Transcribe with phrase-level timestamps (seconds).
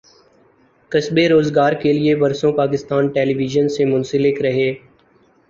[0.91, 4.69] کسبِ روزگارکے لیے برسوں پاکستان ٹیلی وژن سے منسلک رہے